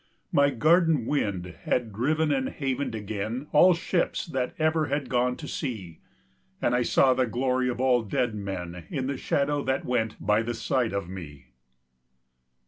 My 0.31 0.49
garden 0.49 1.05
wind 1.05 1.45
had 1.65 1.93
driven 1.93 2.31
and 2.31 2.49
havened 2.49 2.95
again 2.95 3.45
All 3.51 3.75
ships 3.75 4.25
that 4.25 4.55
ever 4.57 4.87
had 4.87 5.09
gone 5.11 5.35
to 5.37 5.47
sea, 5.47 5.99
And 6.59 6.73
I 6.73 6.81
saw 6.81 7.13
the 7.13 7.27
glory 7.27 7.69
of 7.69 7.79
all 7.79 8.01
dead 8.01 8.33
men 8.33 8.85
In 8.89 9.05
the 9.05 9.15
shadow 9.15 9.61
that 9.65 9.85
went 9.85 10.15
by 10.19 10.41
the 10.41 10.55
side 10.55 10.91
of 10.91 11.07
me. 11.07 11.49